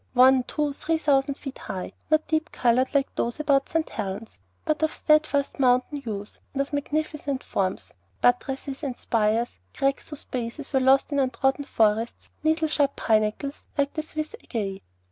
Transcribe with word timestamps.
one, 0.15 0.41
two, 0.41 0.73
three 0.73 0.97
thousand 0.97 1.35
feet 1.35 1.59
high; 1.59 1.91
not 2.09 2.27
deep 2.27 2.51
colored 2.51 2.95
like 2.95 3.13
those 3.13 3.39
about 3.39 3.69
St. 3.69 3.87
Helen's, 3.87 4.39
but 4.65 4.81
of 4.81 4.91
steadfast 4.91 5.59
mountain 5.59 6.01
hues 6.01 6.39
and 6.53 6.61
of 6.63 6.73
magnificent 6.73 7.43
forms, 7.43 7.93
buttresses 8.19 8.81
and 8.81 8.97
spires; 8.97 9.59
crags 9.75 10.09
whose 10.09 10.23
bases 10.23 10.73
were 10.73 10.79
lost 10.79 11.11
in 11.11 11.19
untrodden 11.19 11.65
forests; 11.65 12.31
needle 12.41 12.67
sharp 12.67 12.95
pinnacles 12.95 13.67
like 13.77 13.93
the 13.93 14.01
Swiss 14.01 14.33
Aiguilles. 14.43 14.81